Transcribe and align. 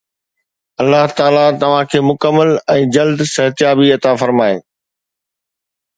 الله 0.83 1.03
تعاليٰ 1.19 1.43
توهان 1.65 1.89
کي 1.91 1.99
مڪمل 2.07 2.53
۽ 2.77 2.89
جلد 2.97 3.21
صحتيابي 3.35 3.93
عطا 3.99 4.15
فرمائي. 4.23 4.59